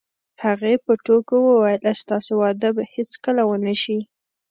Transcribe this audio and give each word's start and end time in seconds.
هغې 0.43 0.73
په 0.85 0.93
ټوکو 1.05 1.35
وویل: 1.45 1.83
ستاسې 2.01 2.31
واده 2.41 2.69
به 2.75 2.83
هیڅکله 2.95 3.41
ونه 3.45 3.73
شي. 3.81 3.99